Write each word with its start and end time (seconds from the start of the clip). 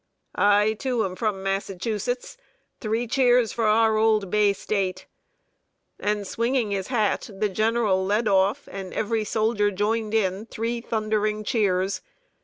"I, 0.33 0.73
too, 0.79 1.05
am 1.05 1.15
from 1.15 1.43
Massachusetts; 1.43 2.35
three 2.79 3.05
cheers 3.05 3.53
for 3.53 3.65
our 3.67 3.97
old 3.97 4.31
Bay 4.31 4.51
State!" 4.51 5.05
And 5.99 6.25
swinging 6.25 6.71
his 6.71 6.87
hat, 6.87 7.29
the 7.31 7.49
general 7.49 8.03
led 8.03 8.27
off, 8.27 8.67
and 8.71 8.95
every 8.95 9.23
soldier 9.23 9.69
joined 9.69 10.15
in 10.15 10.47
three 10.47 10.81
thundering 10.81 11.43
cheers. 11.43 12.01